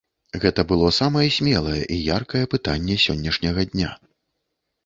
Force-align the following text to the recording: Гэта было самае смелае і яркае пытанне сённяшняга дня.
Гэта 0.43 0.63
было 0.71 0.87
самае 0.99 1.25
смелае 1.35 1.81
і 1.97 1.99
яркае 2.17 2.43
пытанне 2.55 2.99
сённяшняга 3.07 3.61
дня. 3.75 3.91